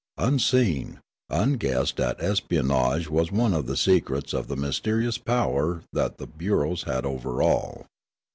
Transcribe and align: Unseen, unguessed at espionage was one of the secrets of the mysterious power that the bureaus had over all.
Unseen, 0.17 0.99
unguessed 1.29 1.99
at 1.99 2.19
espionage 2.19 3.07
was 3.07 3.31
one 3.31 3.53
of 3.53 3.67
the 3.67 3.77
secrets 3.77 4.33
of 4.33 4.47
the 4.47 4.55
mysterious 4.55 5.19
power 5.19 5.83
that 5.93 6.17
the 6.17 6.25
bureaus 6.25 6.85
had 6.85 7.05
over 7.05 7.39
all. 7.43 7.85